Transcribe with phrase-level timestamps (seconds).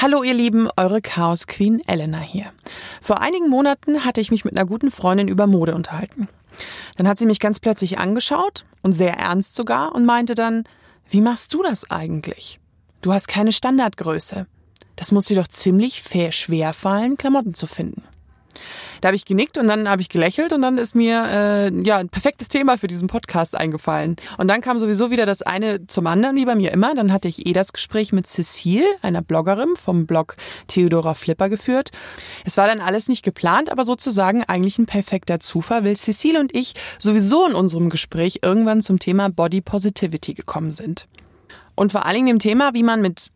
[0.00, 2.52] Hallo ihr Lieben, eure Chaos Queen Elena hier.
[3.02, 6.28] Vor einigen Monaten hatte ich mich mit einer guten Freundin über Mode unterhalten.
[6.96, 10.62] Dann hat sie mich ganz plötzlich angeschaut und sehr ernst sogar und meinte dann,
[11.10, 12.60] wie machst du das eigentlich?
[13.02, 14.46] Du hast keine Standardgröße.
[14.94, 18.04] Das muss dir doch ziemlich schwer fallen, Klamotten zu finden.
[19.00, 21.98] Da habe ich genickt und dann habe ich gelächelt und dann ist mir äh, ja
[21.98, 24.16] ein perfektes Thema für diesen Podcast eingefallen.
[24.36, 26.94] Und dann kam sowieso wieder das eine zum anderen, wie bei mir immer.
[26.94, 30.36] Dann hatte ich eh das Gespräch mit Cecile, einer Bloggerin vom Blog
[30.66, 31.90] Theodora Flipper geführt.
[32.44, 36.54] Es war dann alles nicht geplant, aber sozusagen eigentlich ein perfekter Zufall, weil Cecile und
[36.54, 41.08] ich sowieso in unserem Gespräch irgendwann zum Thema Body Positivity gekommen sind.
[41.74, 43.30] Und vor allen Dingen dem Thema, wie man mit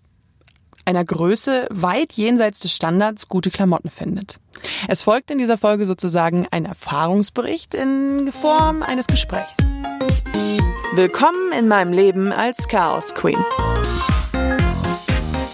[0.84, 4.40] einer Größe weit jenseits des Standards gute Klamotten findet.
[4.88, 9.56] Es folgt in dieser Folge sozusagen ein Erfahrungsbericht in Form eines Gesprächs.
[10.94, 13.38] Willkommen in meinem Leben als Chaos Queen.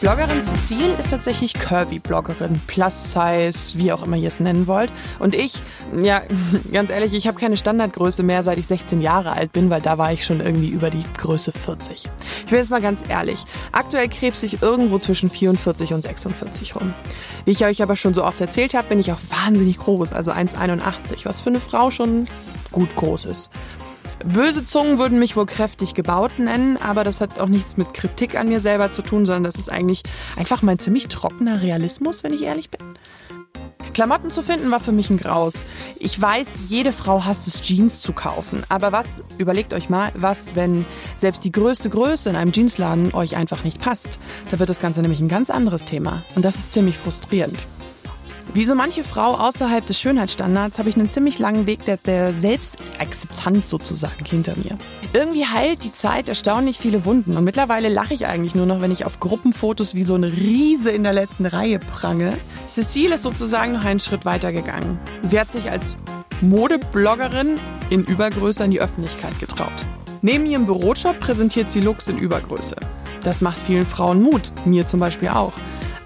[0.01, 4.93] Bloggerin Cecile ist tatsächlich Curvy-Bloggerin, Plus-Size, wie auch immer ihr es nennen wollt.
[5.19, 5.55] Und ich,
[6.01, 6.23] ja,
[6.73, 9.99] ganz ehrlich, ich habe keine Standardgröße mehr, seit ich 16 Jahre alt bin, weil da
[9.99, 12.09] war ich schon irgendwie über die Größe 40.
[12.45, 16.95] Ich bin jetzt mal ganz ehrlich, aktuell krebs ich irgendwo zwischen 44 und 46 rum.
[17.45, 20.31] Wie ich euch aber schon so oft erzählt habe, bin ich auch wahnsinnig groß, also
[20.31, 22.27] 1,81, was für eine Frau schon
[22.71, 23.51] gut groß ist.
[24.25, 28.37] Böse Zungen würden mich wohl kräftig gebaut nennen, aber das hat auch nichts mit Kritik
[28.37, 30.03] an mir selber zu tun, sondern das ist eigentlich
[30.37, 32.81] einfach mein ziemlich trockener Realismus, wenn ich ehrlich bin.
[33.99, 35.65] Klamotten zu finden war für mich ein Graus.
[35.99, 38.63] Ich weiß, jede Frau hasst es, Jeans zu kaufen.
[38.69, 40.87] Aber was, überlegt euch mal, was, wenn
[41.17, 44.21] selbst die größte Größe in einem Jeansladen euch einfach nicht passt?
[44.53, 46.23] Da wird das Ganze nämlich ein ganz anderes Thema.
[46.37, 47.59] Und das ist ziemlich frustrierend.
[48.59, 52.33] Wie so manche Frau außerhalb des Schönheitsstandards habe ich einen ziemlich langen Weg der, der
[52.33, 54.77] Selbstakzeptanz sozusagen hinter mir.
[55.13, 58.91] Irgendwie heilt die Zeit erstaunlich viele Wunden und mittlerweile lache ich eigentlich nur noch, wenn
[58.91, 62.33] ich auf Gruppenfotos wie so eine Riese in der letzten Reihe prange.
[62.67, 64.99] Cecile ist sozusagen noch einen Schritt weiter gegangen.
[65.23, 65.97] Sie hat sich als
[66.41, 69.85] Modebloggerin in Übergröße an die Öffentlichkeit getraut.
[70.21, 72.75] Neben ihrem Bürojob präsentiert sie Looks in Übergröße.
[73.23, 75.53] Das macht vielen Frauen Mut, mir zum Beispiel auch.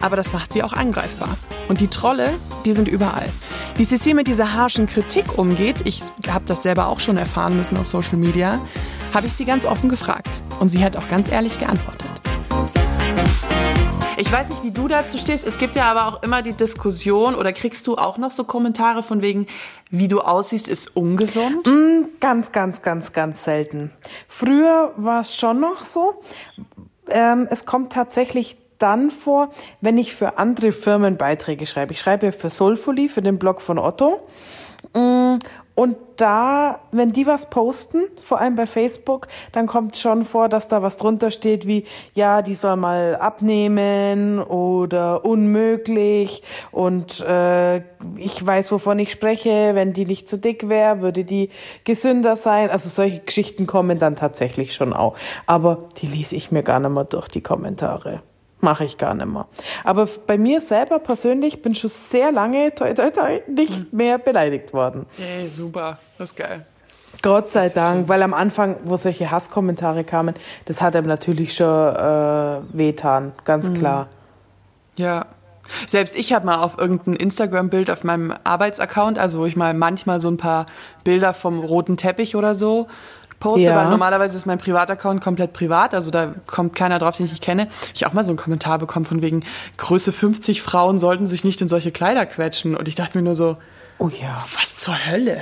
[0.03, 1.39] Aber das macht sie auch angreifbar.
[1.69, 2.29] Und die Trolle,
[2.67, 3.29] die sind überall.
[3.77, 7.79] Wie Cecile mit dieser harschen Kritik umgeht, ich habe das selber auch schon erfahren müssen
[7.79, 8.61] auf Social Media,
[9.15, 10.29] habe ich sie ganz offen gefragt.
[10.61, 12.11] Und sie hat auch ganz ehrlich geantwortet.
[14.19, 15.47] Ich weiß nicht, wie du dazu stehst.
[15.47, 19.03] Es gibt ja aber auch immer die Diskussion oder kriegst du auch noch so Kommentare
[19.03, 19.47] von wegen,
[19.91, 21.67] wie du aussiehst, ist ungesund?
[21.67, 23.91] Mm, ganz, ganz, ganz, ganz selten.
[24.29, 26.23] Früher war es schon noch so.
[27.09, 29.51] Ähm, es kommt tatsächlich dann vor,
[29.81, 31.93] wenn ich für andere Firmen Beiträge schreibe.
[31.93, 34.21] Ich schreibe für Soulfully, für den Blog von Otto.
[34.95, 35.39] Mm,
[35.75, 40.69] und da, wenn die was posten, vor allem bei Facebook, dann kommt schon vor, dass
[40.69, 47.79] da was drunter steht wie, ja, die soll mal abnehmen oder unmöglich und äh,
[48.17, 51.49] ich weiß, wovon ich spreche, wenn die nicht zu dick wäre, würde die
[51.85, 52.69] gesünder sein.
[52.69, 55.17] Also solche Geschichten kommen dann tatsächlich schon auch.
[55.47, 58.23] Aber die lese ich mir gar nicht mehr durch, die Kommentare
[58.63, 59.47] mache ich gar nicht mehr.
[59.85, 63.87] Aber bei mir selber persönlich bin schon sehr lange toi, toi, toi, nicht hm.
[63.93, 65.07] mehr beleidigt worden.
[65.19, 66.67] Ey, super, das ist geil.
[67.21, 70.35] Gott sei Dank, weil am Anfang, wo solche Hasskommentare kamen,
[70.65, 73.75] das hat einem natürlich schon äh, wehtan, ganz mhm.
[73.75, 74.09] klar.
[74.97, 75.27] Ja.
[75.87, 80.19] Selbst ich habe mal auf irgendein Instagram-Bild auf meinem Arbeitsaccount, also wo ich mal manchmal
[80.19, 80.67] so ein paar
[81.05, 82.89] Bilder vom roten Teppich oder so
[83.43, 83.77] poste, ja.
[83.77, 87.43] weil normalerweise ist mein Privataccount komplett privat, also da kommt keiner drauf, den ich nicht
[87.43, 87.67] kenne.
[87.93, 89.45] Ich auch mal so einen Kommentar bekommen von wegen
[89.79, 93.35] Größe 50 Frauen sollten sich nicht in solche Kleider quetschen und ich dachte mir nur
[93.35, 93.57] so,
[93.99, 95.41] oh ja, was zur Hölle?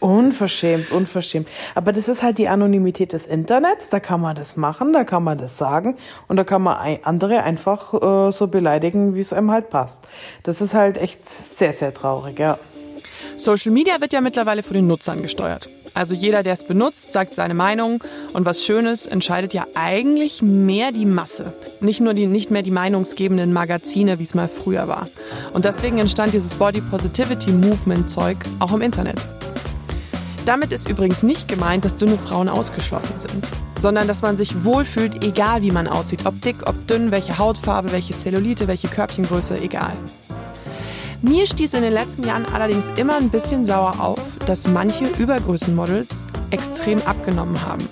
[0.00, 1.48] Unverschämt, unverschämt.
[1.74, 3.88] Aber das ist halt die Anonymität des Internets.
[3.88, 5.96] Da kann man das machen, da kann man das sagen
[6.28, 10.08] und da kann man andere einfach äh, so beleidigen, wie es einem halt passt.
[10.42, 12.58] Das ist halt echt sehr, sehr traurig, ja.
[13.36, 15.68] Social Media wird ja mittlerweile von den Nutzern gesteuert.
[15.96, 20.92] Also jeder, der es benutzt, sagt seine Meinung und was Schönes entscheidet ja eigentlich mehr
[20.92, 21.54] die Masse.
[21.80, 25.08] Nicht nur die, nicht mehr die meinungsgebenden Magazine, wie es mal früher war.
[25.54, 29.26] Und deswegen entstand dieses Body Positivity Movement Zeug auch im Internet.
[30.44, 33.46] Damit ist übrigens nicht gemeint, dass dünne Frauen ausgeschlossen sind,
[33.78, 37.90] sondern dass man sich wohlfühlt, egal wie man aussieht, ob dick, ob dünn, welche Hautfarbe,
[37.92, 39.94] welche Zellulite, welche Körbchengröße, egal.
[41.22, 46.26] Mir stieß in den letzten Jahren allerdings immer ein bisschen sauer auf, dass manche Übergrößenmodels
[46.50, 47.88] extrem abgenommen haben.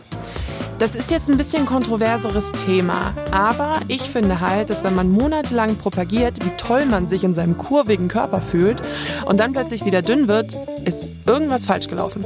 [0.79, 5.77] Das ist jetzt ein bisschen kontroverseres Thema, aber ich finde halt, dass wenn man monatelang
[5.77, 8.83] propagiert, wie toll man sich in seinem kurvigen Körper fühlt
[9.25, 12.25] und dann plötzlich wieder dünn wird, ist irgendwas falsch gelaufen.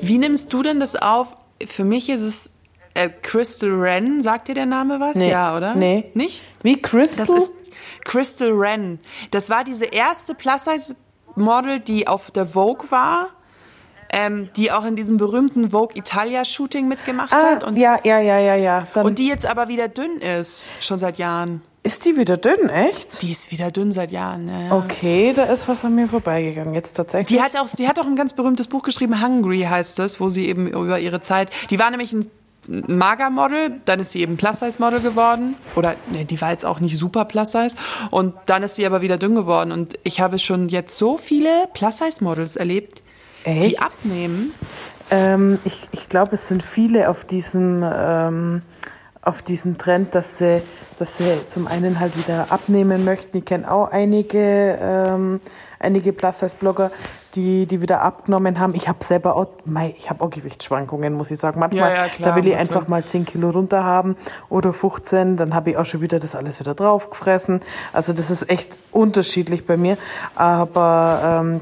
[0.00, 1.28] Wie nimmst du denn das auf?
[1.64, 2.50] Für mich ist es
[2.94, 5.16] äh, Crystal Wren, sagt dir der Name was?
[5.16, 5.30] Nee.
[5.30, 5.74] Ja, oder?
[5.74, 6.10] Nee.
[6.14, 6.42] Nicht?
[6.62, 7.26] Wie Crystal?
[7.26, 7.50] Das ist
[8.04, 9.00] Crystal Wren.
[9.30, 13.30] Das war diese erste Plus-Size-Model, die auf der Vogue war,
[14.10, 17.64] ähm, die auch in diesem berühmten Vogue Italia-Shooting mitgemacht ah, hat.
[17.64, 18.86] Und, ja, ja, ja, ja, ja.
[18.94, 21.62] Dann und die jetzt aber wieder dünn ist, schon seit Jahren.
[21.82, 23.22] ist die wieder dünn, echt?
[23.22, 24.48] Die ist wieder dünn seit Jahren.
[24.48, 24.72] Ja, ja.
[24.76, 27.26] Okay, da ist was an mir vorbeigegangen jetzt tatsächlich.
[27.26, 30.28] Die hat auch, die hat auch ein ganz berühmtes Buch geschrieben, Hungry heißt es, wo
[30.28, 32.30] sie eben über ihre Zeit, die war nämlich ein
[32.68, 35.56] Magermodel, dann ist sie eben Plus-Size-Model geworden.
[35.76, 37.76] Oder ne, die war jetzt auch nicht super Plus-Size.
[38.10, 39.72] Und dann ist sie aber wieder dünn geworden.
[39.72, 43.02] Und ich habe schon jetzt so viele Plus-Size-Models erlebt,
[43.46, 43.82] die Echt?
[43.82, 44.52] abnehmen.
[45.10, 48.62] Ähm, ich ich glaube, es sind viele auf diesem, ähm,
[49.20, 50.62] auf diesem Trend, dass sie,
[50.98, 53.38] dass sie zum einen halt wieder abnehmen möchten.
[53.38, 55.40] Ich kenne auch einige, ähm,
[55.78, 56.90] einige Plus-Size-Blogger,
[57.34, 58.74] die, die wieder abgenommen haben.
[58.74, 61.58] Ich habe selber auch, mei, ich habe auch Gewichtsschwankungen, muss ich sagen.
[61.60, 64.16] Manchmal, Ja, ja, klar, da will ich einfach mal 10 Kilo runter haben
[64.48, 67.60] oder 15, dann habe ich auch schon wieder das alles wieder draufgefressen.
[67.92, 69.96] Also das ist echt unterschiedlich bei mir.
[70.36, 71.60] Aber ähm,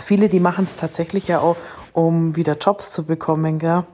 [0.00, 1.56] viele, die machen es tatsächlich ja auch,
[1.92, 3.84] um wieder Jobs zu bekommen, gell?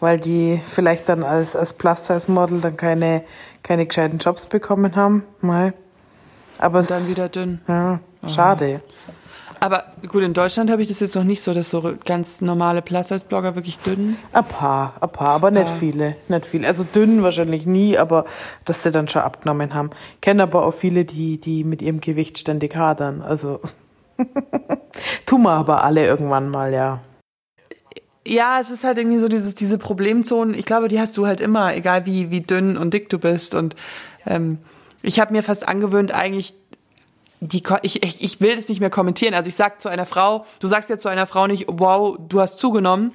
[0.00, 3.22] Weil die vielleicht dann als, als Plus-Size-Model dann keine,
[3.62, 5.24] keine gescheiten Jobs bekommen haben.
[5.40, 5.72] Mal.
[6.58, 7.60] Aber Und dann es- wieder dünn.
[7.68, 8.80] Ja, schade.
[9.64, 12.82] Aber gut, in Deutschland habe ich das jetzt noch nicht so, dass so ganz normale
[12.82, 14.18] Plus-Size-Blogger wirklich dünn.
[14.34, 16.66] Ein paar, ein paar, aber nicht viele, nicht viele.
[16.66, 18.26] Also dünn wahrscheinlich nie, aber
[18.66, 19.88] dass sie dann schon abgenommen haben.
[20.20, 23.22] Kenne aber auch viele, die, die mit ihrem Gewicht ständig hadern.
[23.22, 23.60] Also
[25.24, 27.00] tun wir aber alle irgendwann mal, ja.
[28.26, 30.52] Ja, es ist halt irgendwie so dieses, diese Problemzonen.
[30.52, 33.54] Ich glaube, die hast du halt immer, egal wie, wie dünn und dick du bist.
[33.54, 33.76] Und
[34.26, 34.58] ähm,
[35.00, 36.54] ich habe mir fast angewöhnt, eigentlich
[37.40, 39.34] die, ich, ich, ich will das nicht mehr kommentieren.
[39.34, 42.40] Also ich sag zu einer Frau, du sagst ja zu einer Frau nicht, wow, du
[42.40, 43.12] hast zugenommen.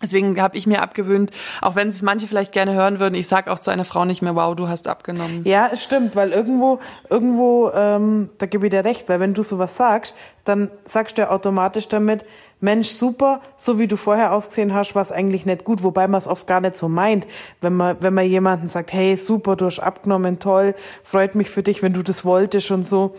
[0.00, 3.48] Deswegen habe ich mir abgewöhnt, auch wenn es manche vielleicht gerne hören würden, ich sag
[3.48, 5.42] auch zu einer Frau nicht mehr, wow, du hast abgenommen.
[5.44, 6.78] Ja, stimmt, weil irgendwo,
[7.10, 10.14] irgendwo, ähm, da gebe ich dir recht, weil wenn du sowas sagst,
[10.44, 12.24] dann sagst du ja automatisch damit,
[12.60, 16.18] Mensch, super, so wie du vorher ausgesehen hast, war es eigentlich nicht gut, wobei man
[16.18, 17.26] es oft gar nicht so meint.
[17.60, 20.74] Wenn man, wenn man jemanden sagt, hey, super, du hast abgenommen, toll,
[21.04, 23.14] freut mich für dich, wenn du das wolltest und so.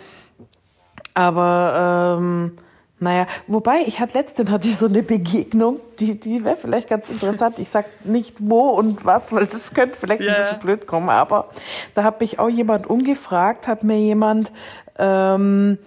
[1.14, 2.54] Aber ähm,
[3.00, 7.10] naja, wobei ich hatte letztens hatte ich so eine Begegnung, die die wäre vielleicht ganz
[7.10, 7.58] interessant.
[7.60, 10.34] Ich sag nicht wo und was, weil das könnte vielleicht Ja.
[10.34, 11.10] ein bisschen blöd kommen.
[11.10, 11.50] Aber
[11.94, 14.52] da hat mich auch jemand umgefragt, hat mir jemand
[14.98, 15.78] ähm,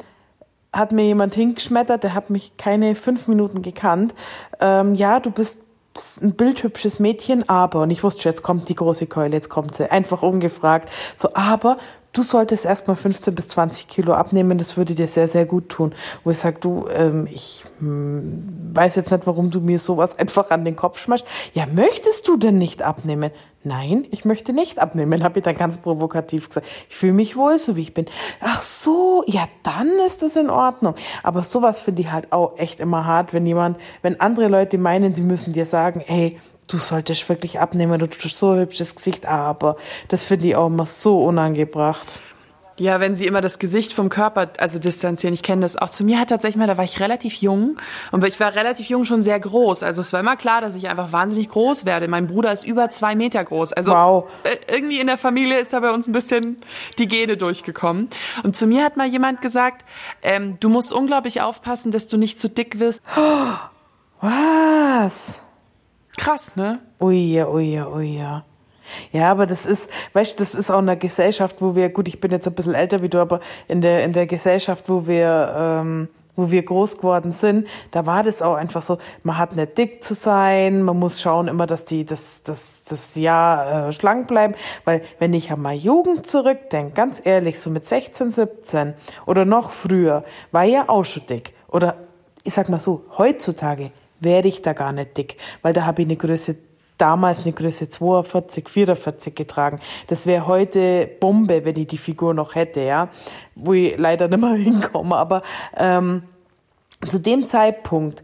[0.73, 4.15] hat mir jemand hingeschmettert, der hat mich keine fünf Minuten gekannt.
[4.59, 5.61] Ähm, ja, du bist
[6.23, 9.75] ein bildhübsches Mädchen, aber, und ich wusste schon, jetzt kommt die große Keule, jetzt kommt
[9.75, 11.77] sie, einfach ungefragt, so, aber
[12.12, 15.94] du solltest erstmal 15 bis 20 Kilo abnehmen, das würde dir sehr, sehr gut tun.
[16.25, 20.50] Wo ich sag, du, ähm, ich hm, weiß jetzt nicht, warum du mir sowas einfach
[20.50, 21.25] an den Kopf schmeißt.
[21.55, 23.31] Ja, möchtest du denn nicht abnehmen?
[23.64, 26.67] Nein, ich möchte nicht abnehmen, habe ich dann ganz provokativ gesagt.
[26.88, 28.06] Ich fühle mich wohl, so wie ich bin.
[28.41, 30.94] Ach so, ja, dann ist das in Ordnung.
[31.23, 35.14] Aber sowas finde ich halt auch echt immer hart, wenn jemand, wenn andere Leute meinen,
[35.14, 36.38] sie müssen dir sagen, hey,
[36.73, 39.77] du solltest wirklich abnehmen, du hast so ein hübsches Gesicht, aber
[40.09, 42.19] das finde ich auch immer so unangebracht.
[42.79, 45.91] Ja, wenn sie immer das Gesicht vom Körper, also distanzieren, ich kenne das auch.
[45.91, 47.77] Zu mir hat tatsächlich mal, da war ich relativ jung
[48.13, 49.83] und ich war relativ jung schon sehr groß.
[49.83, 52.09] Also es war immer klar, dass ich einfach wahnsinnig groß werde.
[52.09, 53.75] Mein Bruder ist über zwei Meter groß.
[53.75, 54.25] Also Wow.
[54.45, 56.63] äh, irgendwie in der Familie ist da bei uns ein bisschen
[56.99, 58.09] die Gene durchgekommen.
[58.43, 59.85] Und zu mir hat mal jemand gesagt,
[60.23, 63.02] ähm, du musst unglaublich aufpassen, dass du nicht zu dick wirst.
[64.23, 65.45] Was?
[66.16, 66.81] Krass, ne?
[67.00, 68.45] Ui, ja, ui, ja, ui, ja.
[69.12, 72.09] Ja, aber das ist, weißt du, das ist auch in einer Gesellschaft, wo wir, gut,
[72.09, 75.07] ich bin jetzt ein bisschen älter wie du, aber in der, in der Gesellschaft, wo
[75.07, 79.54] wir, ähm, wo wir groß geworden sind, da war das auch einfach so, man hat
[79.54, 83.92] nicht dick zu sein, man muss schauen immer, dass die, das, das, das Jahr äh,
[83.92, 84.54] schlank bleiben,
[84.85, 88.95] weil wenn ich an meine Jugend zurückdenke, ganz ehrlich, so mit 16, 17
[89.26, 91.54] oder noch früher, war ja auch schon dick.
[91.69, 91.97] Oder
[92.45, 93.92] ich sag mal so, heutzutage
[94.23, 96.57] wäre ich da gar nicht dick, weil da habe ich eine Größe
[96.99, 99.81] damals eine Größe 42, 44 getragen.
[100.07, 103.09] Das wäre heute Bombe, wenn ich die Figur noch hätte, ja.
[103.57, 105.17] Wo ich leider nicht mehr hinkomme.
[105.17, 105.43] Aber
[105.76, 106.23] ähm,
[107.09, 108.23] zu dem Zeitpunkt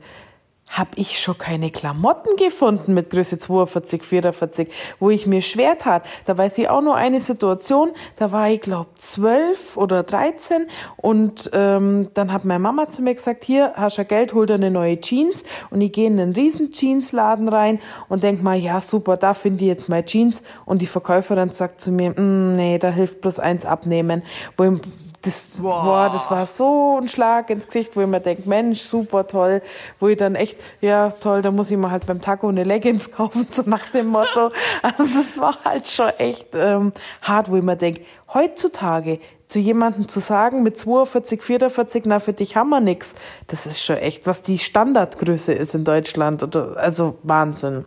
[0.70, 6.04] habe ich schon keine Klamotten gefunden mit Größe 42, 44, wo ich mir schwer tat.
[6.26, 11.50] Da weiß ich auch nur eine Situation, da war ich glaube 12 oder 13 und
[11.52, 14.70] ähm, dann hat meine Mama zu mir gesagt, hier, hast du Geld, hol dir eine
[14.70, 19.16] neue Jeans und ich gehe in einen riesen Jeansladen rein und denk mal, ja super,
[19.16, 20.42] da finde ich jetzt meine Jeans.
[20.64, 24.22] Und die Verkäuferin sagt zu mir, "Mm, nee, da hilft bloß eins abnehmen,
[24.56, 24.80] wo ich
[25.22, 25.84] das, boah.
[25.84, 26.10] boah.
[26.12, 29.62] das war so ein Schlag ins Gesicht, wo ich mir denke, Mensch, super toll,
[29.98, 33.10] wo ich dann echt, ja toll, da muss ich mir halt beim Taco eine Leggings
[33.12, 34.50] kaufen, so nach dem Motto.
[34.82, 40.08] Also das war halt schon echt ähm, hart, wo ich mir denke, heutzutage zu jemandem
[40.08, 43.14] zu sagen mit 42, 44, na für dich haben wir nix,
[43.46, 46.42] das ist schon echt, was die Standardgröße ist in Deutschland.
[46.42, 47.87] Oder, also Wahnsinn.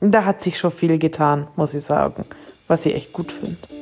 [0.00, 2.24] Und da hat sich schon viel getan, muss ich sagen,
[2.68, 3.79] was ich echt gut finde.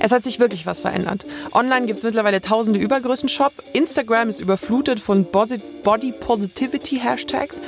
[0.00, 1.26] Es hat sich wirklich was verändert.
[1.52, 3.52] Online gibt es mittlerweile tausende Übergrößen-Shop.
[3.72, 7.60] Instagram ist überflutet von Body Positivity Hashtags.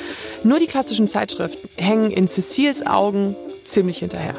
[0.43, 4.35] Nur die klassischen Zeitschriften hängen in Cecils Augen ziemlich hinterher.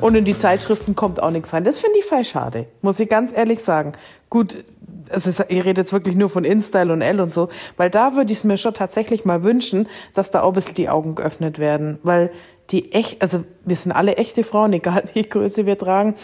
[0.00, 1.62] Und in die Zeitschriften kommt auch nichts rein.
[1.62, 3.92] Das finde ich voll schade, muss ich ganz ehrlich sagen.
[4.30, 4.64] Gut,
[5.10, 8.32] also ich rede jetzt wirklich nur von InStyle und L und so, weil da würde
[8.32, 11.58] ich es mir schon tatsächlich mal wünschen, dass da auch ein bisschen die Augen geöffnet
[11.58, 12.30] werden, weil
[12.72, 16.16] die echt, also wir sind alle echte Frauen, egal welche Größe wir tragen,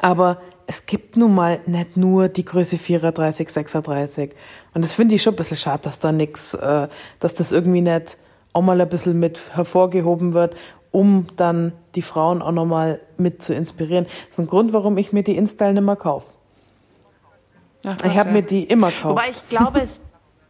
[0.00, 4.34] aber es gibt nun mal nicht nur die Größe 34, 36.
[4.74, 6.88] Und das finde ich schon ein bisschen schade, dass da nichts, äh,
[7.20, 8.18] dass das irgendwie nicht
[8.52, 10.56] auch mal ein bisschen mit hervorgehoben wird
[10.96, 14.06] um dann die Frauen auch nochmal mit zu inspirieren.
[14.06, 16.26] Das ist ein Grund, warum ich mir die Install nicht mehr kaufe.
[17.82, 18.32] Ich habe ja.
[18.32, 19.04] mir die immer gekauft.
[19.04, 20.00] Wobei ich glaube, es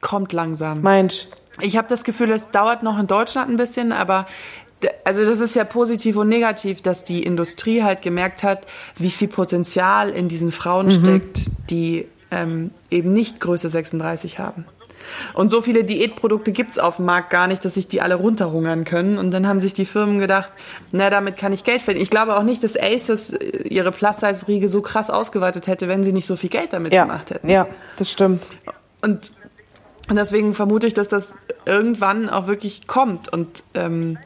[0.01, 0.83] kommt langsam.
[0.83, 1.27] Mensch.
[1.61, 4.27] Ich habe das Gefühl, es dauert noch in Deutschland ein bisschen, aber
[5.05, 8.67] also das ist ja positiv und negativ, dass die Industrie halt gemerkt hat,
[8.99, 11.01] wie viel Potenzial in diesen Frauen mhm.
[11.01, 14.67] steckt, die ähm, eben nicht Größe 36 haben.
[15.35, 18.85] Und so viele Diätprodukte gibt's auf dem Markt gar nicht, dass sich die alle runterhungern
[18.85, 19.19] können.
[19.19, 20.53] Und dann haben sich die Firmen gedacht,
[20.93, 22.03] na, damit kann ich Geld verdienen.
[22.03, 26.13] Ich glaube auch nicht, dass Aces äh, ihre Plus-Size-Riege so krass ausgeweitet hätte, wenn sie
[26.13, 27.05] nicht so viel Geld damit ja.
[27.05, 27.49] gemacht hätten.
[27.49, 28.47] Ja, das stimmt.
[29.03, 29.31] Und,
[30.09, 33.33] und deswegen vermute ich, dass das irgendwann auch wirklich kommt.
[33.33, 34.19] Und ähm,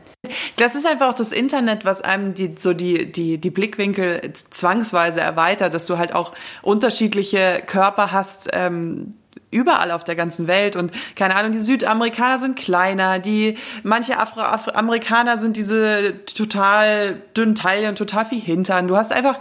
[0.56, 5.20] das ist einfach auch das Internet, was einem die, so die, die, die Blickwinkel zwangsweise
[5.20, 9.14] erweitert, dass du halt auch unterschiedliche Körper hast, ähm,
[9.50, 14.40] überall auf der ganzen Welt und keine Ahnung, die Südamerikaner sind kleiner, die manche Afro
[14.42, 18.86] Afroamerikaner sind diese total dünnen Taillen, total viel Hintern.
[18.86, 19.38] Du hast einfach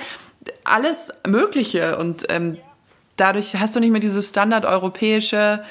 [0.64, 2.58] alles Mögliche und ähm,
[3.18, 5.64] dadurch hast du nicht mehr dieses standardeuropäische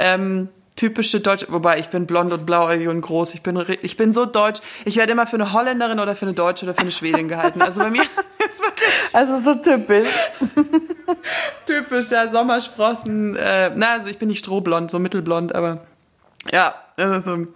[0.00, 3.34] ähm, typische deutsche, wobei ich bin blond und blauäugig und groß.
[3.34, 4.60] Ich bin, ich bin so deutsch.
[4.84, 7.62] Ich werde immer für eine Holländerin oder für eine Deutsche oder für eine Schwedin gehalten.
[7.62, 8.02] Also bei mir
[8.38, 10.08] ist wirklich Also so typisch.
[11.66, 13.36] typisch, ja, Sommersprossen.
[13.36, 15.86] Äh, na, also ich bin nicht strohblond, so mittelblond, aber
[16.52, 17.46] ja, also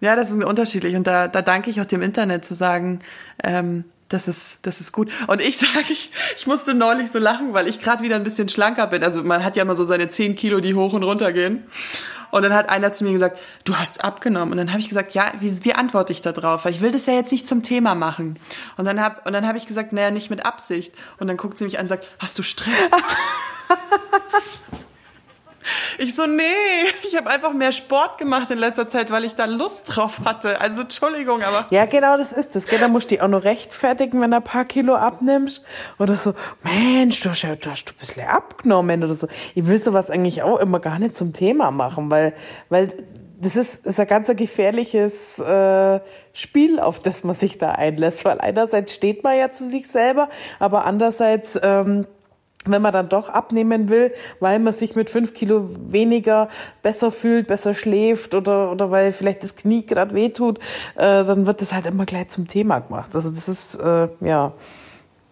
[0.00, 0.96] ja, das ist unterschiedlich.
[0.96, 2.98] Und da, da danke ich auch dem Internet zu sagen,
[3.42, 5.10] ähm, das ist, das ist gut.
[5.28, 8.48] Und ich sage, ich, ich musste neulich so lachen, weil ich gerade wieder ein bisschen
[8.48, 9.02] schlanker bin.
[9.02, 11.64] Also man hat ja immer so seine 10 Kilo, die hoch und runter gehen.
[12.34, 14.50] Und dann hat einer zu mir gesagt, du hast abgenommen.
[14.50, 16.64] Und dann habe ich gesagt, ja, wie, wie antworte ich da drauf?
[16.64, 18.40] Weil ich will das ja jetzt nicht zum Thema machen.
[18.76, 20.92] Und dann habe und dann habe ich gesagt, naja, nicht mit Absicht.
[21.20, 22.90] Und dann guckt sie mich an und sagt, hast du Stress?
[26.04, 26.42] Ich so, nee,
[27.08, 30.60] ich habe einfach mehr Sport gemacht in letzter Zeit, weil ich da Lust drauf hatte.
[30.60, 31.66] Also Entschuldigung, aber.
[31.70, 32.66] Ja, genau, das ist das.
[32.66, 32.78] Gell?
[32.78, 35.64] Da musst du dich auch noch rechtfertigen, wenn du ein paar Kilo abnimmst.
[35.98, 39.28] Oder so, Mensch, du hast, ja, du hast ein bisschen abgenommen oder so.
[39.54, 42.34] Ich will sowas eigentlich auch immer gar nicht zum Thema machen, weil,
[42.68, 42.88] weil
[43.40, 46.00] das ist, ist ein ganz gefährliches äh,
[46.34, 48.26] Spiel, auf das man sich da einlässt.
[48.26, 52.06] Weil einerseits steht man ja zu sich selber, aber andererseits ähm,
[52.64, 56.48] wenn man dann doch abnehmen will, weil man sich mit fünf Kilo weniger
[56.82, 60.58] besser fühlt, besser schläft oder, oder weil vielleicht das Knie gerade wehtut,
[60.96, 63.14] äh, dann wird das halt immer gleich zum Thema gemacht.
[63.14, 64.52] Also das ist, äh, ja,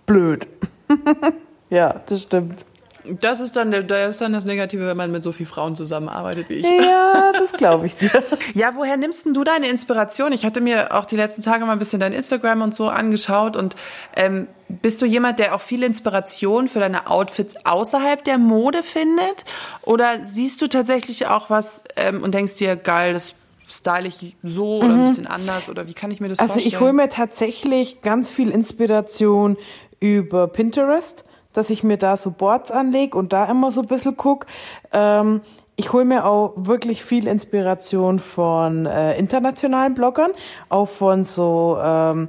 [0.06, 0.46] blöd.
[1.70, 2.64] ja, das stimmt.
[3.04, 6.48] Das ist, dann, das ist dann das Negative, wenn man mit so vielen Frauen zusammenarbeitet
[6.48, 6.66] wie ich.
[6.66, 8.10] Ja, das glaube ich dir.
[8.54, 10.32] ja, woher nimmst denn du deine Inspiration?
[10.32, 13.56] Ich hatte mir auch die letzten Tage mal ein bisschen dein Instagram und so angeschaut
[13.56, 13.74] und
[14.14, 14.46] ähm,
[14.80, 19.44] bist du jemand, der auch viel Inspiration für deine Outfits außerhalb der Mode findet?
[19.82, 23.34] Oder siehst du tatsächlich auch was ähm, und denkst dir, geil, das
[23.68, 25.00] style ich so oder mhm.
[25.00, 26.66] ein bisschen anders oder wie kann ich mir das also vorstellen?
[26.66, 29.56] Also ich hole mir tatsächlich ganz viel Inspiration
[30.00, 34.16] über Pinterest dass ich mir da so Boards anlege und da immer so ein bisschen
[34.16, 34.46] guck.
[34.92, 35.42] Ähm,
[35.76, 40.30] ich hole mir auch wirklich viel Inspiration von äh, internationalen Bloggern,
[40.68, 42.28] auch von so ähm,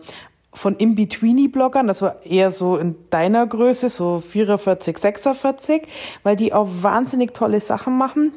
[0.54, 5.88] von In-Betweeny-Bloggern, war eher so in deiner Größe, so 44, 46,
[6.24, 8.34] weil die auch wahnsinnig tolle Sachen machen.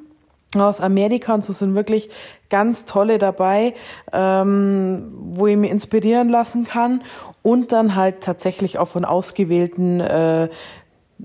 [0.56, 2.08] Aus Amerika und so sind wirklich
[2.48, 3.74] ganz tolle dabei,
[4.12, 7.02] ähm, wo ich mir inspirieren lassen kann.
[7.42, 10.48] Und dann halt tatsächlich auch von ausgewählten äh,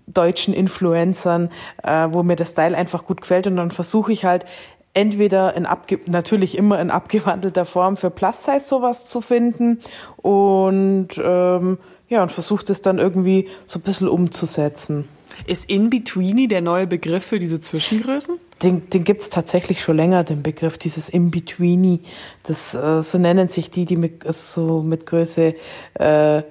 [0.07, 1.49] deutschen Influencern,
[1.83, 3.47] äh, wo mir der Style einfach gut gefällt.
[3.47, 4.45] Und dann versuche ich halt
[4.93, 9.79] entweder in abge natürlich immer in abgewandelter Form für Plus Size sowas zu finden
[10.17, 11.77] und ähm,
[12.09, 15.07] ja und versuche das dann irgendwie so ein bisschen umzusetzen.
[15.47, 18.37] Ist In-Betweeny der neue Begriff für diese Zwischengrößen?
[18.61, 22.01] Den, den gibt's tatsächlich schon länger, den Begriff, dieses In-Betweeny.
[22.43, 25.55] Das, äh, so nennen sich die, die mit, also so mit Größe,
[25.95, 26.43] äh,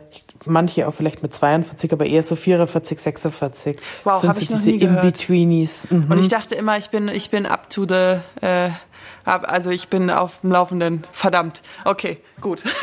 [0.47, 3.77] manche auch vielleicht mit 42, aber eher so 44, 46.
[4.05, 5.05] Wow, sind hab so ich noch diese nie gehört.
[5.05, 5.89] In-Betweenies.
[5.91, 6.07] Mhm.
[6.11, 8.71] Und ich dachte immer, ich bin, ich bin up to the, äh,
[9.25, 11.07] up- also ich bin auf dem Laufenden.
[11.13, 11.63] Verdammt.
[11.85, 12.63] Okay, gut.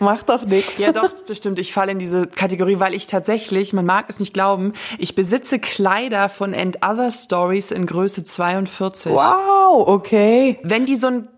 [0.00, 0.78] Macht doch nichts.
[0.78, 1.58] Ja, doch, das stimmt.
[1.58, 5.58] Ich falle in diese Kategorie, weil ich tatsächlich, man mag es nicht glauben, ich besitze
[5.58, 9.12] Kleider von And Other Stories in Größe 42.
[9.12, 10.58] Wow, okay.
[10.62, 11.28] Wenn die so einen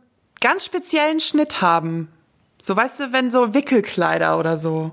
[0.41, 2.09] ganz speziellen Schnitt haben,
[2.65, 4.93] so weißt du, wenn so Wickelkleider oder so,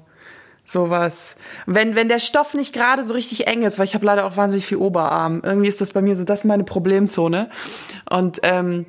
[0.65, 1.37] sowas.
[1.65, 4.35] Wenn, wenn der Stoff nicht gerade so richtig eng ist, weil ich habe leider auch
[4.35, 5.39] wahnsinnig viel Oberarm.
[5.41, 7.49] Irgendwie ist das bei mir so, das ist meine Problemzone.
[8.09, 8.85] Und ähm,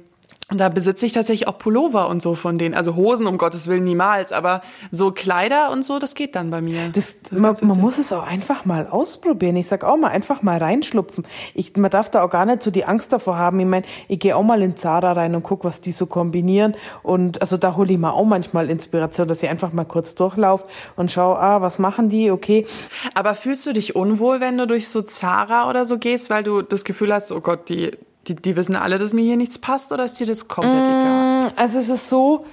[0.53, 2.75] und da besitze ich tatsächlich auch Pullover und so von denen.
[2.75, 4.33] Also Hosen, um Gottes Willen, niemals.
[4.33, 6.91] Aber so Kleider und so, das geht dann bei mir.
[6.93, 9.57] Das, ist man, man muss es auch einfach mal ausprobieren.
[9.57, 11.27] Ich sag auch mal, einfach mal reinschlupfen.
[11.55, 13.61] Ich, man darf da auch gar nicht so die Angst davor haben.
[13.61, 16.77] Ich meine, ich gehe auch mal in Zara rein und guck, was die so kombinieren.
[17.03, 20.67] Und also da hole ich mir auch manchmal Inspiration, dass ich einfach mal kurz durchlaufe
[20.97, 22.31] und schaue, ah, was machen die?
[22.31, 22.67] Okay.
[23.15, 26.61] Aber fühlst du dich unwohl, wenn du durch so Zara oder so gehst, weil du
[26.61, 27.93] das Gefühl hast, oh Gott, die,
[28.29, 31.53] die, die wissen alle, dass mir hier nichts passt oder ist dir das komplett egal?
[31.57, 32.45] Also es ist so,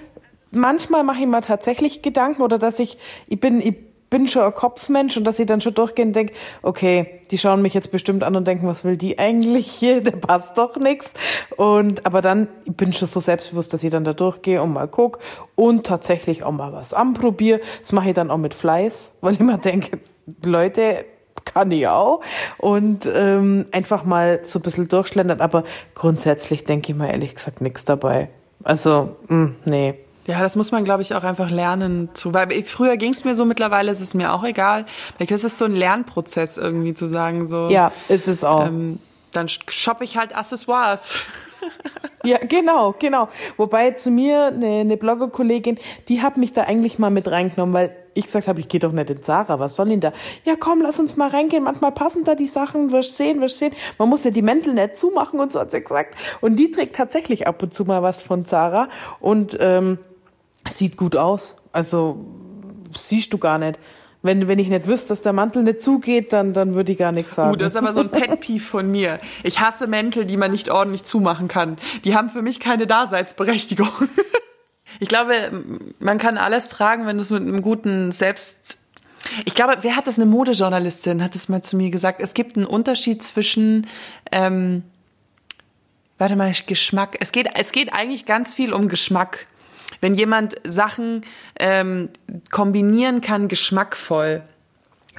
[0.51, 2.97] manchmal mache ich mir tatsächlich Gedanken oder dass ich,
[3.27, 3.75] ich bin, ich
[4.09, 6.33] bin schon ein Kopfmensch und dass ich dann schon durchgehend denke,
[6.63, 10.01] okay, die schauen mich jetzt bestimmt an und denken, was will die eigentlich hier?
[10.01, 11.13] Der passt doch nix.
[11.57, 14.88] Und aber dann ich bin schon so selbstbewusst, dass ich dann da durchgehe und mal
[14.88, 15.19] guck
[15.55, 17.61] und tatsächlich auch mal was anprobiere.
[17.81, 19.99] Das mache ich dann auch mit Fleiß, weil ich mir denke,
[20.43, 21.05] Leute,
[21.46, 22.22] kann ich auch.
[22.58, 25.41] Und ähm, einfach mal so ein bisschen durchschlendern.
[25.41, 25.63] Aber
[25.96, 28.29] grundsätzlich denke ich mir ehrlich gesagt nichts dabei.
[28.63, 29.96] Also, mh, nee.
[30.27, 32.34] Ja, das muss man, glaube ich, auch einfach lernen zu.
[32.34, 34.86] Weil früher ging es mir so, mittlerweile ist es mir auch egal.
[35.17, 37.69] Das ist so ein Lernprozess irgendwie zu sagen, so.
[37.69, 38.67] Ja, ist es auch.
[38.67, 39.00] Ähm,
[39.31, 41.17] dann shoppe ich halt Accessoires.
[42.25, 43.29] Ja, genau, genau.
[43.55, 45.79] Wobei zu mir eine, eine Bloggerkollegin,
[46.10, 48.91] die hat mich da eigentlich mal mit reingenommen, weil ich gesagt habe, ich gehe doch
[48.91, 50.13] nicht in Zara, was soll denn da?
[50.45, 51.63] Ja, komm, lass uns mal reingehen.
[51.63, 53.73] Manchmal passen da die Sachen, wirst sehen, wirst sehen.
[53.97, 56.15] Man muss ja die Mäntel nicht zumachen und so hat sie gesagt.
[56.41, 58.89] Und die trägt tatsächlich ab und zu mal was von Zara
[59.20, 60.00] und ähm,
[60.67, 61.55] sieht gut aus.
[61.72, 62.25] Also
[62.98, 63.79] siehst du gar nicht.
[64.22, 67.13] Wenn, wenn ich nicht wüsste, dass der Mantel nicht zugeht, dann, dann würde ich gar
[67.13, 67.51] nichts sagen.
[67.51, 69.20] Uh, das ist aber so ein Pet-Peeve von mir.
[69.44, 71.77] Ich hasse Mäntel, die man nicht ordentlich zumachen kann.
[72.03, 73.87] Die haben für mich keine Daseinsberechtigung.
[75.00, 75.64] Ich glaube,
[76.00, 78.77] man kann alles tragen, wenn du es mit einem guten Selbst...
[79.46, 82.57] Ich glaube, wer hat das, eine Modejournalistin, hat es mal zu mir gesagt, es gibt
[82.57, 83.88] einen Unterschied zwischen...
[84.31, 84.83] Ähm,
[86.18, 87.18] warte mal, Geschmack.
[87.20, 89.48] Es geht, es geht eigentlich ganz viel um Geschmack.
[90.01, 91.25] Wenn jemand Sachen
[91.59, 92.09] ähm,
[92.51, 94.44] kombinieren kann, geschmackvoll.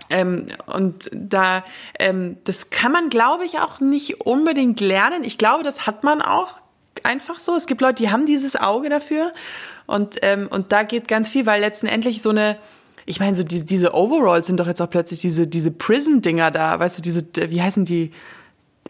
[0.08, 1.64] Ähm, und da,
[1.98, 5.24] ähm, das kann man, glaube ich, auch nicht unbedingt lernen.
[5.24, 6.59] Ich glaube, das hat man auch
[7.02, 7.54] einfach so.
[7.54, 9.32] Es gibt Leute, die haben dieses Auge dafür.
[9.86, 12.56] Und, ähm, und da geht ganz viel, weil letztendlich so eine,
[13.06, 16.78] ich meine, so diese, diese Overalls sind doch jetzt auch plötzlich diese, diese Prison-Dinger da,
[16.78, 18.12] weißt du, diese, wie heißen die,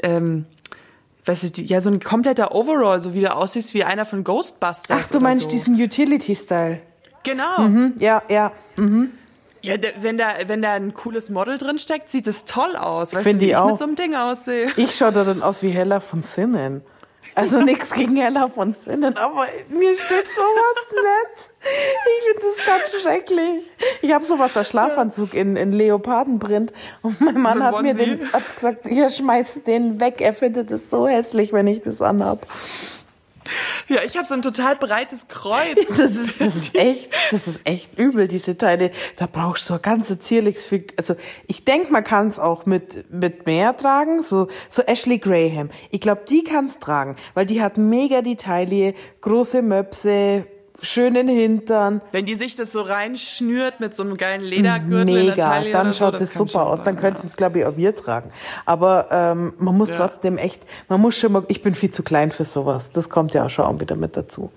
[0.02, 0.44] ähm,
[1.24, 5.04] weißt du, ja, so ein kompletter Overall, so wie du aussiehst wie einer von Ghostbusters.
[5.06, 5.48] Ach, du meinst so.
[5.48, 6.80] diesen Utility-Style?
[7.22, 7.56] Genau.
[7.58, 8.52] Hm, Ja, ja.
[9.62, 13.12] Ja, da- wenn da, wenn da ein cooles Model drin steckt, sieht es toll aus.
[13.14, 13.66] Weißt Find du, wie ich ich auch.
[13.66, 14.70] mit so einem Ding aussehe?
[14.76, 16.80] Ich schaue da dann aus wie Hella von Sinnen.
[17.34, 21.50] Also nichts gegen Hella von Sinnen, aber mir steht sowas nicht.
[22.18, 23.70] Ich finde das ganz schrecklich.
[24.02, 28.32] Ich habe sowas als Schlafanzug in, in Leopardenprint und mein Mann So hat mir den
[28.32, 30.20] hat gesagt, ihr schmeißt den weg.
[30.20, 32.46] Er findet es so hässlich, wenn ich das anhab.
[33.88, 35.78] Ja, ich habe so ein total breites Kreuz.
[35.96, 38.90] Das ist, das ist echt, das ist echt übel, diese Teile.
[39.16, 41.14] Da brauchst du so ganze zierliches, Fig- also
[41.46, 45.70] ich denk, man kann es auch mit, mit mehr tragen, so, so Ashley Graham.
[45.90, 50.46] Ich glaube, die kann's tragen, weil die hat mega die Taille, große Möpse,
[50.82, 52.00] schönen Hintern.
[52.12, 55.98] Wenn die sich das so reinschnürt mit so einem geilen Ledergürtel Mega, dann oder so,
[55.98, 56.82] schaut das das super aus.
[56.82, 58.30] Dann könnten es, glaube ich, auch wir tragen.
[58.66, 59.96] Aber ähm, man muss Ja.
[59.96, 62.90] trotzdem echt, man muss schon mal, ich bin viel zu klein für sowas.
[62.92, 64.50] Das kommt ja auch schon auch wieder mit dazu.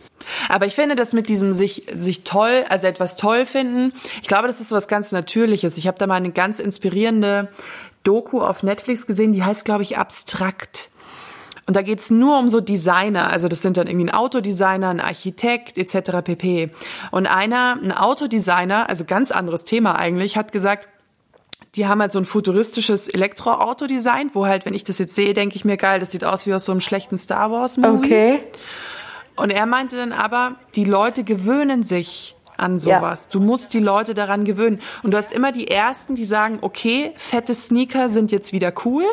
[0.49, 4.47] Aber ich finde das mit diesem sich, sich toll, also etwas toll finden, ich glaube,
[4.47, 5.77] das ist so was ganz Natürliches.
[5.77, 7.49] Ich habe da mal eine ganz inspirierende
[8.03, 10.89] Doku auf Netflix gesehen, die heißt, glaube ich, Abstrakt.
[11.65, 13.31] Und da geht's nur um so Designer.
[13.31, 16.21] Also das sind dann irgendwie ein Autodesigner, ein Architekt etc.
[16.23, 16.71] pp.
[17.11, 20.89] Und einer, ein Autodesigner, also ganz anderes Thema eigentlich, hat gesagt,
[21.75, 25.33] die haben halt so ein futuristisches Elektroauto designt, wo halt, wenn ich das jetzt sehe,
[25.33, 27.97] denke ich mir, geil, das sieht aus wie aus so einem schlechten Star Wars Movie.
[27.97, 28.39] Okay.
[29.35, 33.25] Und er meinte dann aber, die Leute gewöhnen sich an sowas.
[33.25, 33.31] Ja.
[33.31, 34.79] Du musst die Leute daran gewöhnen.
[35.03, 39.03] Und du hast immer die Ersten, die sagen, okay, fette Sneaker sind jetzt wieder cool.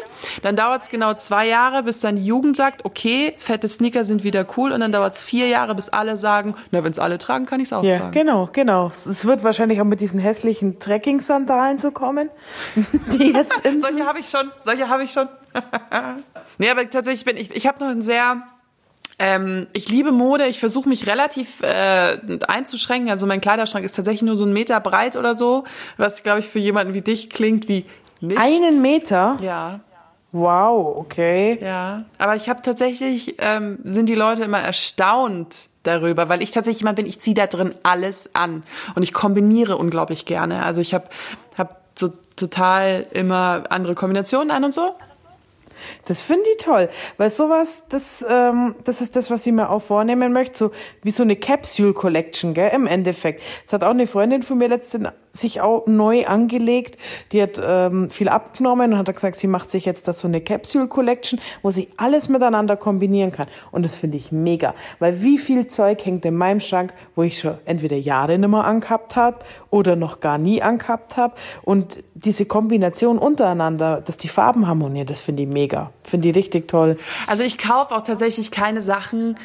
[0.42, 4.22] Dann dauert es genau zwei Jahre, bis dann die Jugend sagt, okay, fette Sneaker sind
[4.22, 4.72] wieder cool.
[4.72, 7.60] Und dann dauert es vier Jahre, bis alle sagen, na, wenn es alle tragen, kann
[7.60, 8.12] ich es auch ja, tragen.
[8.12, 8.90] Genau, genau.
[8.94, 12.30] Es wird wahrscheinlich auch mit diesen hässlichen Trekking-Sandalen so kommen.
[13.18, 15.28] die jetzt solche habe ich schon, solche habe ich schon.
[16.58, 18.42] nee, aber tatsächlich bin ich, ich habe noch ein sehr
[19.20, 20.46] ähm, ich liebe Mode.
[20.46, 23.10] Ich versuche mich relativ äh, einzuschränken.
[23.10, 25.64] Also mein Kleiderschrank ist tatsächlich nur so ein Meter breit oder so,
[25.98, 27.84] was glaube ich für jemanden wie dich klingt wie
[28.20, 28.42] nichts.
[28.42, 29.36] Einen Meter?
[29.42, 29.80] Ja.
[30.32, 31.58] Wow, okay.
[31.60, 36.80] Ja, aber ich habe tatsächlich ähm, sind die Leute immer erstaunt darüber, weil ich tatsächlich
[36.80, 38.62] jemand bin, ich ziehe da drin alles an
[38.94, 40.64] und ich kombiniere unglaublich gerne.
[40.64, 41.06] Also ich habe
[41.58, 44.94] hab so total immer andere Kombinationen an und so.
[46.04, 49.80] Das finde ich toll, weil sowas, das, ähm, das ist das, was ich mir auch
[49.80, 50.70] vornehmen möchte, so
[51.02, 53.42] wie so eine Capsule Collection, gell, im Endeffekt.
[53.64, 56.98] Das hat auch eine Freundin von mir letztens sich auch neu angelegt.
[57.32, 60.40] Die hat ähm, viel abgenommen und hat gesagt, sie macht sich jetzt da so eine
[60.40, 63.46] Capsule Collection, wo sie alles miteinander kombinieren kann.
[63.70, 67.38] Und das finde ich mega, weil wie viel Zeug hängt in meinem Schrank, wo ich
[67.38, 69.38] schon entweder Jahre nicht mehr angehabt habe
[69.70, 71.34] oder noch gar nie angehabt habe.
[71.62, 75.92] Und diese Kombination untereinander, dass die Farben harmonieren, das finde ich mega.
[76.02, 76.96] Finde ich richtig toll.
[77.26, 79.36] Also ich kaufe auch tatsächlich keine Sachen,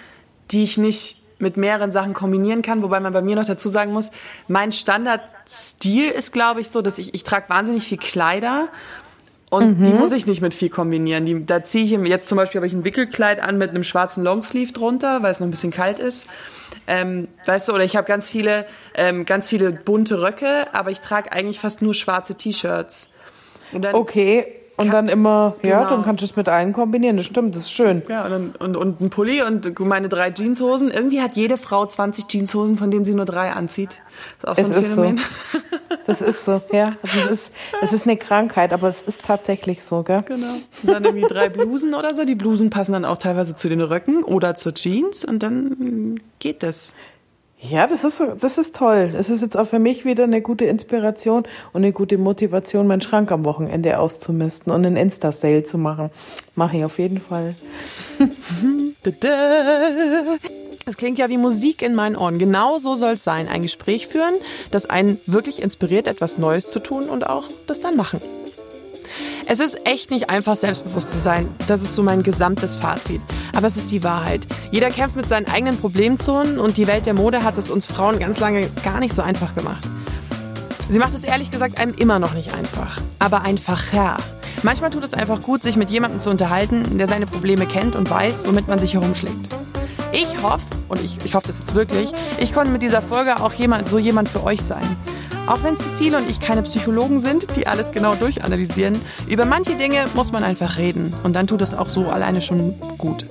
[0.52, 3.92] die ich nicht mit mehreren Sachen kombinieren kann, wobei man bei mir noch dazu sagen
[3.92, 4.12] muss,
[4.48, 8.70] mein Standardstil ist, glaube ich, so, dass ich, ich trage wahnsinnig viel Kleider
[9.56, 9.84] und mhm.
[9.84, 11.26] die muss ich nicht mit viel kombinieren.
[11.26, 14.24] Die, da ziehe ich jetzt zum Beispiel habe ich ein Wickelkleid an mit einem schwarzen
[14.24, 16.28] Longsleeve drunter, weil es noch ein bisschen kalt ist.
[16.88, 18.66] Ähm, weißt du, oder ich habe ganz viele,
[18.96, 23.10] ähm, ganz viele bunte Röcke, aber ich trage eigentlich fast nur schwarze T-Shirts.
[23.94, 25.74] Okay, und dann immer, genau.
[25.74, 27.18] ja, dann kannst du es mit allen kombinieren.
[27.18, 28.02] Das stimmt, das ist schön.
[28.10, 30.92] Ja, und, dann, und, und ein Pulli und meine drei Jeanshosen.
[30.92, 34.02] Irgendwie hat jede Frau 20 Jeanshosen, von denen sie nur drei anzieht.
[34.42, 35.18] Das ist auch so ein es Phänomen.
[35.18, 35.60] So.
[36.06, 36.98] Das ist so, ja.
[37.02, 40.22] Also es ist, es ist eine Krankheit, aber es ist tatsächlich so, gell?
[40.28, 40.54] Genau.
[40.84, 42.26] Und dann irgendwie drei Blusen oder so.
[42.26, 46.62] Die Blusen passen dann auch teilweise zu den Röcken oder zur Jeans und dann geht
[46.62, 46.94] das.
[47.60, 49.12] Ja, das ist, das ist toll.
[49.14, 53.02] Das ist jetzt auch für mich wieder eine gute Inspiration und eine gute Motivation, meinen
[53.02, 56.10] Schrank am Wochenende auszumisten und einen Insta-Sale zu machen.
[56.54, 57.56] Mache ich auf jeden Fall.
[60.88, 62.38] Es klingt ja wie Musik in meinen Ohren.
[62.38, 63.48] Genau so soll es sein.
[63.48, 64.36] Ein Gespräch führen,
[64.70, 68.22] das einen wirklich inspiriert, etwas Neues zu tun und auch das dann machen.
[69.48, 71.48] Es ist echt nicht einfach, selbstbewusst zu sein.
[71.68, 73.22] Das ist so mein gesamtes Fazit.
[73.56, 74.48] Aber es ist die Wahrheit.
[74.72, 78.18] Jeder kämpft mit seinen eigenen Problemzonen und die Welt der Mode hat es uns Frauen
[78.18, 79.88] ganz lange gar nicht so einfach gemacht.
[80.90, 83.00] Sie macht es ehrlich gesagt einem immer noch nicht einfach.
[83.20, 84.18] Aber einfacher.
[84.64, 88.10] Manchmal tut es einfach gut, sich mit jemandem zu unterhalten, der seine Probleme kennt und
[88.10, 89.56] weiß, womit man sich herumschlägt.
[90.12, 93.54] Ich hoffe, und ich, ich hoffe das jetzt wirklich, ich konnte mit dieser Folge auch
[93.54, 94.96] jemand, so jemand für euch sein.
[95.48, 100.08] Auch wenn Cecile und ich keine Psychologen sind, die alles genau durchanalysieren, über manche Dinge
[100.16, 101.14] muss man einfach reden.
[101.24, 103.28] Und dann tut es auch so alleine schon gut.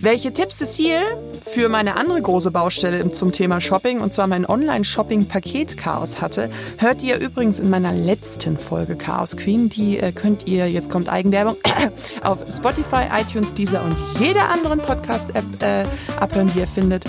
[0.00, 1.02] Welche Tipps Cecile
[1.42, 7.20] für meine andere große Baustelle zum Thema Shopping, und zwar mein Online-Shopping-Paket-Chaos hatte, hört ihr
[7.20, 9.68] übrigens in meiner letzten Folge Chaos Queen.
[9.68, 11.56] Die äh, könnt ihr, jetzt kommt Eigenwerbung,
[12.22, 15.84] auf Spotify, iTunes, Deezer und jeder anderen Podcast-App äh,
[16.18, 17.04] abhören, die ihr findet.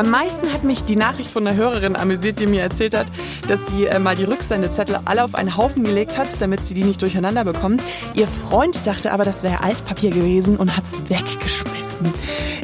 [0.00, 3.06] Am meisten hat mich die Nachricht von einer Hörerin amüsiert, die mir erzählt hat,
[3.48, 6.84] dass sie äh, mal die Rücksendezettel alle auf einen Haufen gelegt hat, damit sie die
[6.84, 7.82] nicht durcheinander bekommen.
[8.14, 12.14] Ihr Freund dachte aber, das wäre Altpapier gewesen und hat es weggeschmissen.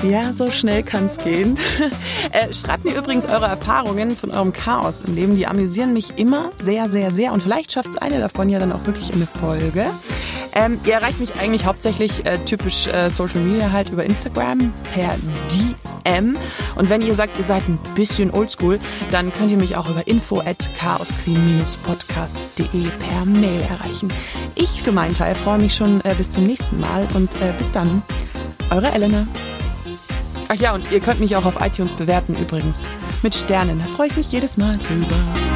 [0.03, 1.59] Ja, so schnell kann es gehen.
[2.33, 5.37] äh, schreibt mir übrigens eure Erfahrungen von eurem Chaos im Leben.
[5.37, 7.35] Die amüsieren mich immer sehr, sehr, sehr.
[7.35, 9.85] Und vielleicht schafft es eine davon ja dann auch wirklich in eine Folge.
[10.55, 15.17] Ähm, ihr erreicht mich eigentlich hauptsächlich äh, typisch äh, Social Media halt über Instagram per
[16.07, 16.37] DM.
[16.77, 20.07] Und wenn ihr sagt, ihr seid ein bisschen oldschool, dann könnt ihr mich auch über
[20.07, 24.09] info at chaosqueen-podcast.de per Mail erreichen.
[24.55, 27.73] Ich für meinen Teil freue mich schon äh, bis zum nächsten Mal und äh, bis
[27.73, 28.03] dann.
[28.71, 29.27] Eure Elena.
[30.49, 32.87] Ach ja, und ihr könnt mich auch auf iTunes bewerten übrigens.
[33.23, 33.81] Mit Sternen.
[33.81, 35.56] Da freue ich mich jedes Mal drüber.